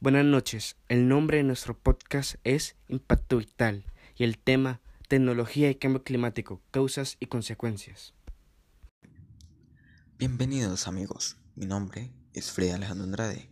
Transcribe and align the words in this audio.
Buenas 0.00 0.24
noches, 0.24 0.76
el 0.88 1.08
nombre 1.08 1.38
de 1.38 1.42
nuestro 1.42 1.76
podcast 1.76 2.36
es 2.44 2.76
Impacto 2.86 3.38
Vital 3.38 3.84
y 4.14 4.22
el 4.22 4.38
tema 4.38 4.80
Tecnología 5.08 5.70
y 5.70 5.74
Cambio 5.74 6.04
Climático, 6.04 6.60
Causas 6.70 7.16
y 7.18 7.26
Consecuencias. 7.26 8.14
Bienvenidos 10.16 10.86
amigos, 10.86 11.36
mi 11.56 11.66
nombre 11.66 12.12
es 12.32 12.52
Freddy 12.52 12.70
Alejandro 12.70 13.06
Andrade. 13.06 13.48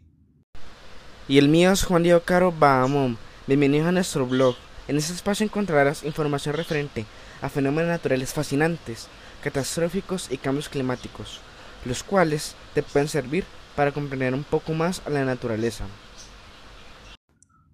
Y 1.27 1.39
el 1.39 1.49
mío 1.49 1.73
es 1.73 1.83
Juan 1.83 2.05
Diego 2.05 2.21
Caro 2.21 2.53
Bahamón. 2.53 3.19
Bienvenidos 3.49 3.89
a 3.89 3.93
nuestro 3.93 4.25
blog. 4.25 4.55
En 4.87 4.99
este 4.99 5.15
espacio 5.15 5.43
encontrarás 5.43 6.05
información 6.05 6.55
referente 6.55 7.07
a 7.43 7.49
fenómenos 7.49 7.89
naturales 7.89 8.33
fascinantes, 8.33 9.09
catastróficos 9.43 10.31
y 10.31 10.37
cambios 10.37 10.69
climáticos, 10.69 11.41
los 11.85 12.05
cuales 12.05 12.55
te 12.73 12.85
pueden 12.85 13.09
servir 13.09 13.45
para 13.75 13.91
comprender 13.91 14.33
un 14.33 14.45
poco 14.45 14.75
más 14.75 15.03
a 15.07 15.11
la 15.11 15.25
naturaleza. 15.25 15.89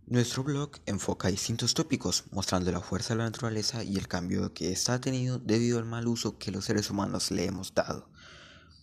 Nuestro 0.06 0.42
blog 0.42 0.72
enfoca 0.84 1.28
distintos 1.28 1.74
tópicos, 1.74 2.24
mostrando 2.32 2.72
la 2.72 2.80
fuerza 2.80 3.14
de 3.14 3.18
la 3.18 3.24
naturaleza 3.24 3.84
y 3.84 3.96
el 3.96 4.08
cambio 4.08 4.52
que 4.52 4.76
ha 4.88 5.00
tenido 5.00 5.38
debido 5.38 5.78
al 5.78 5.84
mal 5.84 6.08
uso 6.08 6.38
que 6.38 6.50
los 6.50 6.64
seres 6.64 6.90
humanos 6.90 7.30
le 7.30 7.46
hemos 7.46 7.72
dado, 7.72 8.08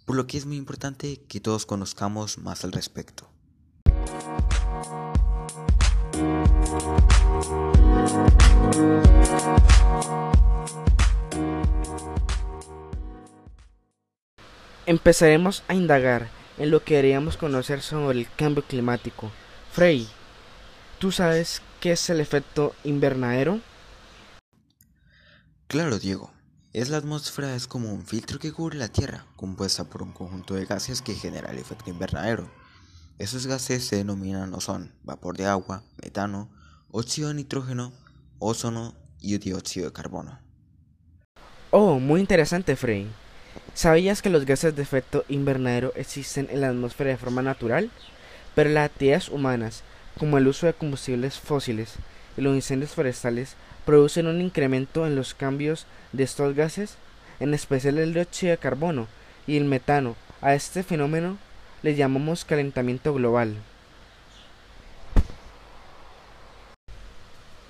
por 0.05 0.15
lo 0.15 0.27
que 0.27 0.37
es 0.37 0.45
muy 0.45 0.55
importante 0.55 1.21
que 1.27 1.41
todos 1.41 1.65
conozcamos 1.65 2.37
más 2.37 2.63
al 2.63 2.71
respecto. 2.71 3.29
Empezaremos 14.85 15.63
a 15.67 15.75
indagar 15.75 16.29
en 16.57 16.71
lo 16.71 16.83
que 16.83 16.95
deberíamos 16.95 17.37
conocer 17.37 17.81
sobre 17.81 18.17
el 18.17 18.27
cambio 18.35 18.63
climático. 18.63 19.29
Frey, 19.71 20.09
¿Tú 20.99 21.13
sabes 21.13 21.61
qué 21.79 21.93
es 21.93 22.09
el 22.09 22.19
efecto 22.19 22.75
invernadero? 22.83 23.61
Claro, 25.67 25.97
Diego. 25.97 26.29
Es 26.73 26.89
la 26.89 26.97
atmósfera 26.97 27.55
es 27.55 27.67
como 27.67 27.93
un 27.93 28.05
filtro 28.05 28.37
que 28.37 28.51
cubre 28.51 28.77
la 28.77 28.89
Tierra, 28.89 29.25
compuesta 29.37 29.85
por 29.85 30.03
un 30.03 30.11
conjunto 30.11 30.55
de 30.55 30.65
gases 30.65 31.01
que 31.01 31.15
genera 31.15 31.51
el 31.51 31.57
efecto 31.57 31.89
invernadero. 31.89 32.51
Esos 33.17 33.47
gases 33.47 33.85
se 33.85 33.95
denominan 33.95 34.53
o 34.53 34.59
son 34.59 34.93
vapor 35.03 35.37
de 35.37 35.45
agua, 35.45 35.83
metano, 36.03 36.49
óxido 36.91 37.29
de 37.29 37.35
nitrógeno, 37.35 37.93
ozono 38.37 38.93
y 39.21 39.37
dióxido 39.37 39.85
de 39.85 39.93
carbono. 39.93 40.37
Oh, 41.71 41.99
muy 41.99 42.19
interesante, 42.19 42.75
Frey. 42.75 43.07
¿Sabías 43.73 44.21
que 44.21 44.29
los 44.29 44.45
gases 44.45 44.75
de 44.75 44.81
efecto 44.81 45.23
invernadero 45.29 45.93
existen 45.95 46.49
en 46.51 46.59
la 46.59 46.69
atmósfera 46.69 47.11
de 47.11 47.17
forma 47.17 47.41
natural? 47.41 47.89
Pero 48.53 48.69
las 48.69 48.89
actividades 48.89 49.29
humanas 49.29 49.83
como 50.19 50.37
el 50.37 50.47
uso 50.47 50.67
de 50.67 50.73
combustibles 50.73 51.39
fósiles 51.39 51.95
y 52.37 52.41
los 52.41 52.53
incendios 52.53 52.91
forestales, 52.91 53.55
producen 53.85 54.27
un 54.27 54.41
incremento 54.41 55.07
en 55.07 55.15
los 55.15 55.33
cambios 55.33 55.87
de 56.11 56.23
estos 56.23 56.53
gases, 56.53 56.95
en 57.39 57.53
especial 57.53 57.97
el 57.97 58.13
dióxido 58.13 58.51
de 58.51 58.57
carbono 58.57 59.07
y 59.47 59.57
el 59.57 59.65
metano. 59.65 60.15
A 60.41 60.53
este 60.53 60.83
fenómeno 60.83 61.37
le 61.81 61.95
llamamos 61.95 62.45
calentamiento 62.45 63.13
global. 63.13 63.55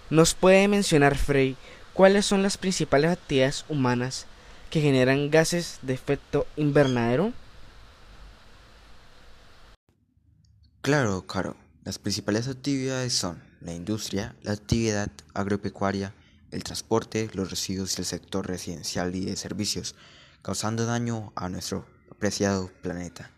¿Nos 0.10 0.34
puede 0.34 0.68
mencionar, 0.68 1.16
Frey, 1.16 1.56
cuáles 1.94 2.26
son 2.26 2.42
las 2.42 2.58
principales 2.58 3.12
actividades 3.12 3.64
humanas 3.70 4.26
que 4.72 4.82
generan 4.82 5.30
gases 5.30 5.80
de 5.84 5.94
efecto 5.94 6.48
invernadero? 6.56 7.32
Claro, 10.82 11.22
Caro. 11.28 11.56
Las 11.86 11.98
principales 11.98 12.48
actividades 12.48 13.14
son 13.14 13.42
la 13.62 13.74
industria, 13.74 14.36
la 14.44 14.52
actividad 14.52 15.10
agropecuaria, 15.34 16.14
el 16.52 16.64
transporte, 16.64 17.30
los 17.34 17.50
residuos 17.50 17.98
y 17.98 18.02
el 18.02 18.06
sector 18.06 18.48
residencial 18.48 19.16
y 19.16 19.26
de 19.26 19.38
servicios, 19.38 19.96
causando 20.42 20.86
daño 20.86 21.32
a 21.36 21.48
nuestro 21.48 21.86
apreciado 22.12 22.70
planeta. 22.82 23.32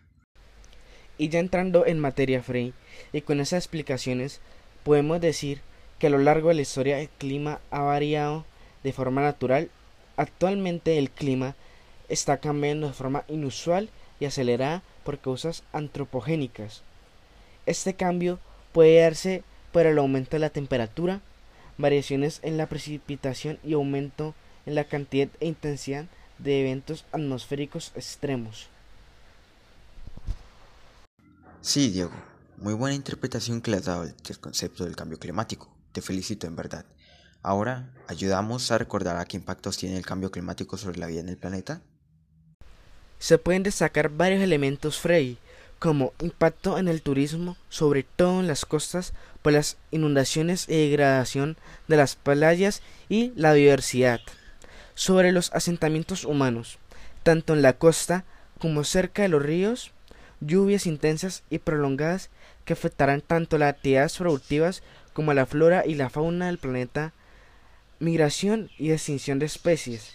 Y 1.18 1.28
ya 1.28 1.38
entrando 1.38 1.86
en 1.86 2.00
materia, 2.00 2.42
Frey, 2.42 2.74
y 3.12 3.20
con 3.20 3.38
esas 3.38 3.58
explicaciones, 3.58 4.40
podemos 4.82 5.20
decir 5.20 5.60
que 6.00 6.08
a 6.08 6.10
lo 6.10 6.18
largo 6.18 6.48
de 6.48 6.54
la 6.54 6.62
historia 6.62 6.98
el 6.98 7.08
clima 7.10 7.60
ha 7.70 7.82
variado 7.82 8.44
de 8.82 8.92
forma 8.92 9.22
natural. 9.22 9.70
Actualmente 10.16 10.98
el 10.98 11.10
clima 11.10 11.54
está 12.08 12.38
cambiando 12.38 12.88
de 12.88 12.92
forma 12.92 13.24
inusual 13.28 13.88
y 14.18 14.24
acelerada 14.24 14.82
por 15.04 15.20
causas 15.20 15.62
antropogénicas. 15.72 16.82
Este 17.66 17.94
cambio 17.94 18.38
puede 18.72 19.00
darse 19.00 19.44
por 19.72 19.86
el 19.86 19.98
aumento 19.98 20.32
de 20.32 20.40
la 20.40 20.50
temperatura, 20.50 21.20
variaciones 21.78 22.40
en 22.42 22.56
la 22.56 22.66
precipitación 22.66 23.58
y 23.64 23.74
aumento 23.74 24.34
en 24.66 24.74
la 24.74 24.84
cantidad 24.84 25.28
e 25.40 25.46
intensidad 25.46 26.06
de 26.38 26.60
eventos 26.60 27.04
atmosféricos 27.12 27.92
extremos. 27.94 28.68
Sí, 31.60 31.90
Diego, 31.90 32.12
muy 32.56 32.74
buena 32.74 32.96
interpretación 32.96 33.60
que 33.60 33.70
le 33.70 33.76
has 33.76 33.84
dado 33.84 34.04
del 34.04 34.40
concepto 34.40 34.84
del 34.84 34.96
cambio 34.96 35.18
climático. 35.18 35.72
Te 35.92 36.02
felicito 36.02 36.46
en 36.46 36.56
verdad. 36.56 36.84
Ahora, 37.42 37.92
¿ayudamos 38.08 38.70
a 38.70 38.78
recordar 38.78 39.16
a 39.16 39.24
qué 39.24 39.36
impactos 39.36 39.76
tiene 39.76 39.96
el 39.96 40.06
cambio 40.06 40.30
climático 40.30 40.76
sobre 40.76 40.98
la 40.98 41.06
vida 41.06 41.20
en 41.20 41.28
el 41.28 41.38
planeta? 41.38 41.82
Se 43.18 43.38
pueden 43.38 43.62
destacar 43.62 44.08
varios 44.08 44.42
elementos, 44.42 44.98
Frey, 44.98 45.38
como 45.82 46.12
impacto 46.20 46.78
en 46.78 46.86
el 46.86 47.02
turismo, 47.02 47.56
sobre 47.68 48.04
todo 48.04 48.38
en 48.38 48.46
las 48.46 48.64
costas, 48.64 49.14
por 49.42 49.52
las 49.52 49.78
inundaciones 49.90 50.68
y 50.68 50.76
degradación 50.76 51.56
de 51.88 51.96
las 51.96 52.14
playas 52.14 52.82
y 53.08 53.32
la 53.34 53.52
diversidad, 53.52 54.20
sobre 54.94 55.32
los 55.32 55.52
asentamientos 55.52 56.24
humanos, 56.24 56.78
tanto 57.24 57.52
en 57.52 57.62
la 57.62 57.72
costa 57.72 58.24
como 58.60 58.84
cerca 58.84 59.22
de 59.22 59.28
los 59.28 59.42
ríos, 59.42 59.90
lluvias 60.38 60.86
intensas 60.86 61.42
y 61.50 61.58
prolongadas 61.58 62.30
que 62.64 62.74
afectarán 62.74 63.20
tanto 63.20 63.58
las 63.58 63.70
actividades 63.70 64.16
productivas 64.18 64.84
como 65.12 65.34
la 65.34 65.46
flora 65.46 65.82
y 65.84 65.96
la 65.96 66.10
fauna 66.10 66.46
del 66.46 66.58
planeta, 66.58 67.12
migración 67.98 68.70
y 68.78 68.92
extinción 68.92 69.40
de 69.40 69.46
especies. 69.46 70.14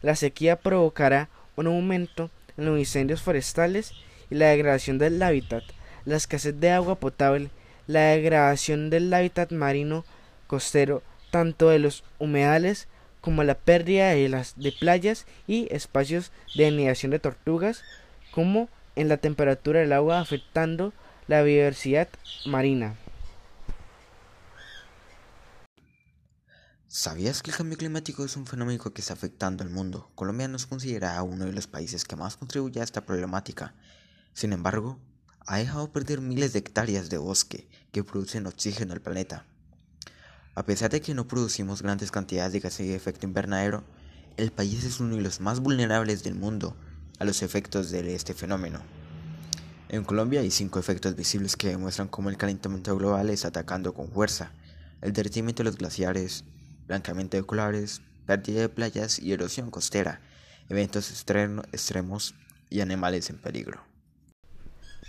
La 0.00 0.14
sequía 0.14 0.60
provocará 0.60 1.28
un 1.56 1.66
aumento 1.66 2.30
en 2.56 2.66
los 2.66 2.78
incendios 2.78 3.20
forestales 3.20 3.94
y 4.30 4.34
la 4.34 4.48
degradación 4.48 4.98
del 4.98 5.22
hábitat, 5.22 5.62
la 6.04 6.16
escasez 6.16 6.58
de 6.58 6.70
agua 6.70 6.96
potable, 6.96 7.50
la 7.86 8.00
degradación 8.10 8.90
del 8.90 9.12
hábitat 9.12 9.52
marino 9.52 10.04
costero, 10.46 11.02
tanto 11.30 11.68
de 11.68 11.78
los 11.78 12.04
humedales 12.18 12.88
como 13.20 13.44
la 13.44 13.54
pérdida 13.54 14.10
de 14.10 14.28
las 14.28 14.54
playas 14.78 15.26
y 15.46 15.68
espacios 15.70 16.32
de 16.54 16.66
anidación 16.66 17.10
de 17.10 17.18
tortugas, 17.18 17.82
como 18.30 18.68
en 18.96 19.08
la 19.08 19.16
temperatura 19.16 19.80
del 19.80 19.92
agua 19.92 20.20
afectando 20.20 20.92
la 21.26 21.42
biodiversidad 21.42 22.08
marina. 22.46 22.96
¿Sabías 26.86 27.42
que 27.42 27.50
el 27.50 27.56
cambio 27.56 27.76
climático 27.76 28.24
es 28.24 28.36
un 28.36 28.46
fenómeno 28.46 28.82
que 28.82 29.00
está 29.00 29.12
afectando 29.12 29.62
al 29.62 29.70
mundo? 29.70 30.10
Colombia 30.14 30.48
nos 30.48 30.66
considera 30.66 31.22
uno 31.22 31.44
de 31.44 31.52
los 31.52 31.66
países 31.66 32.04
que 32.04 32.16
más 32.16 32.36
contribuye 32.36 32.80
a 32.80 32.84
esta 32.84 33.02
problemática 33.02 33.74
sin 34.34 34.52
embargo, 34.52 34.98
ha 35.46 35.58
dejado 35.58 35.90
perder 35.90 36.20
miles 36.20 36.52
de 36.52 36.58
hectáreas 36.58 37.08
de 37.08 37.18
bosque 37.18 37.68
que 37.90 38.04
producen 38.04 38.46
oxígeno 38.46 38.92
al 38.92 39.00
planeta. 39.00 39.46
A 40.54 40.64
pesar 40.64 40.90
de 40.90 41.00
que 41.00 41.14
no 41.14 41.26
producimos 41.26 41.82
grandes 41.82 42.10
cantidades 42.10 42.52
de 42.52 42.60
gases 42.60 42.86
de 42.86 42.94
efecto 42.94 43.26
invernadero, 43.26 43.84
el 44.36 44.52
país 44.52 44.84
es 44.84 45.00
uno 45.00 45.16
de 45.16 45.22
los 45.22 45.40
más 45.40 45.60
vulnerables 45.60 46.22
del 46.22 46.34
mundo 46.34 46.76
a 47.18 47.24
los 47.24 47.42
efectos 47.42 47.90
de 47.90 48.14
este 48.14 48.34
fenómeno. 48.34 48.80
En 49.88 50.04
Colombia 50.04 50.40
hay 50.40 50.50
cinco 50.50 50.78
efectos 50.78 51.16
visibles 51.16 51.56
que 51.56 51.68
demuestran 51.68 52.08
cómo 52.08 52.28
el 52.28 52.36
calentamiento 52.36 52.94
global 52.94 53.30
está 53.30 53.48
atacando 53.48 53.94
con 53.94 54.10
fuerza. 54.10 54.52
El 55.00 55.14
derretimiento 55.14 55.62
de 55.62 55.70
los 55.70 55.78
glaciares, 55.78 56.44
blancamiento 56.86 57.38
de 57.38 57.44
colares, 57.44 58.02
pérdida 58.26 58.60
de 58.60 58.68
playas 58.68 59.18
y 59.18 59.32
erosión 59.32 59.70
costera, 59.70 60.20
eventos 60.68 61.10
extremos 61.10 62.34
y 62.68 62.80
animales 62.80 63.30
en 63.30 63.38
peligro. 63.38 63.87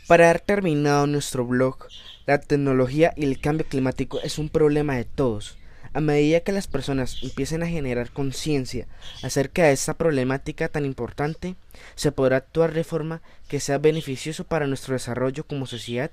Para 0.09 0.31
haber 0.31 0.41
terminado 0.41 1.06
nuestro 1.06 1.45
blog, 1.45 1.85
la 2.25 2.39
tecnología 2.39 3.13
y 3.15 3.25
el 3.25 3.39
cambio 3.39 3.67
climático 3.67 4.19
es 4.21 4.39
un 4.39 4.50
problema 4.50 4.95
de 4.95 5.06
todos. 5.06 5.59
A 5.94 6.01
medida 6.01 6.39
que 6.39 6.51
las 6.51 6.65
personas 6.65 7.19
empiecen 7.21 7.61
a 7.61 7.67
generar 7.67 8.09
conciencia 8.09 8.88
acerca 9.21 9.65
de 9.65 9.73
esta 9.73 9.94
problemática 9.94 10.67
tan 10.67 10.83
importante, 10.83 11.57
se 11.94 12.11
podrá 12.11 12.38
actuar 12.38 12.73
de 12.73 12.83
forma 12.83 13.21
que 13.47 13.59
sea 13.59 13.77
beneficioso 13.77 14.45
para 14.45 14.65
nuestro 14.65 14.94
desarrollo 14.94 15.45
como 15.45 15.67
sociedad 15.67 16.09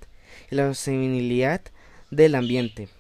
y 0.51 0.57
la 0.57 0.67
sostenibilidad 0.75 1.63
del 2.11 2.35
ambiente. 2.35 2.91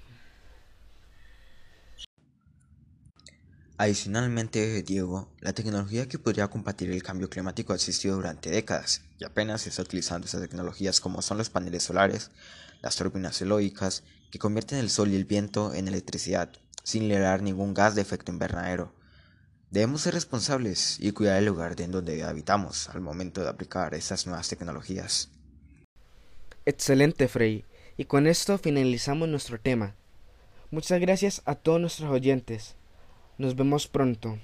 Adicionalmente, 3.78 4.82
Diego, 4.82 5.28
la 5.40 5.52
tecnología 5.52 6.08
que 6.08 6.18
podría 6.18 6.48
combatir 6.48 6.90
el 6.90 7.02
cambio 7.02 7.28
climático 7.28 7.74
ha 7.74 7.76
existido 7.76 8.16
durante 8.16 8.48
décadas 8.48 9.02
y 9.18 9.24
apenas 9.24 9.62
se 9.62 9.68
está 9.68 9.82
utilizando 9.82 10.26
esas 10.26 10.40
tecnologías 10.40 10.98
como 10.98 11.20
son 11.20 11.36
los 11.36 11.50
paneles 11.50 11.82
solares, 11.82 12.30
las 12.80 12.96
turbinas 12.96 13.40
eólicas, 13.42 14.02
que 14.30 14.38
convierten 14.38 14.78
el 14.78 14.88
sol 14.88 15.10
y 15.10 15.16
el 15.16 15.26
viento 15.26 15.74
en 15.74 15.88
electricidad, 15.88 16.50
sin 16.84 17.06
liberar 17.06 17.42
ningún 17.42 17.74
gas 17.74 17.94
de 17.94 18.00
efecto 18.00 18.32
invernadero. 18.32 18.94
Debemos 19.70 20.00
ser 20.00 20.14
responsables 20.14 20.98
y 20.98 21.12
cuidar 21.12 21.36
el 21.36 21.44
lugar 21.44 21.78
en 21.78 21.90
donde 21.90 22.24
habitamos 22.24 22.88
al 22.88 23.02
momento 23.02 23.42
de 23.42 23.50
aplicar 23.50 23.92
estas 23.92 24.26
nuevas 24.26 24.48
tecnologías. 24.48 25.28
Excelente, 26.64 27.28
Frey. 27.28 27.66
Y 27.98 28.06
con 28.06 28.26
esto 28.26 28.56
finalizamos 28.56 29.28
nuestro 29.28 29.60
tema. 29.60 29.94
Muchas 30.70 30.98
gracias 30.98 31.42
a 31.44 31.56
todos 31.56 31.78
nuestros 31.78 32.10
oyentes. 32.10 32.74
Nos 33.38 33.54
vemos 33.54 33.86
pronto. 33.86 34.38